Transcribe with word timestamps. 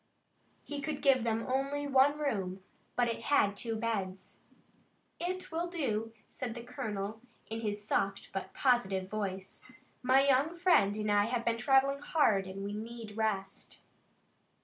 He 0.63 0.81
could 0.81 1.03
give 1.03 1.23
them 1.23 1.45
only 1.45 1.85
one 1.85 2.17
room, 2.17 2.63
but 2.95 3.07
it 3.07 3.21
had 3.25 3.55
two 3.55 3.75
beds. 3.75 4.39
"It 5.19 5.51
will 5.51 5.67
do," 5.67 6.11
said 6.27 6.55
the 6.55 6.63
colonel, 6.63 7.21
in 7.45 7.59
his 7.61 7.85
soft 7.85 8.31
but 8.33 8.51
positive 8.55 9.07
voice. 9.11 9.63
"My 10.01 10.25
young 10.27 10.57
friend 10.57 10.95
and 10.97 11.11
I 11.11 11.25
have 11.25 11.45
been 11.45 11.59
traveling 11.59 11.99
hard 11.99 12.47
and 12.47 12.63
we 12.63 12.73
need 12.73 13.15
rest." 13.15 13.81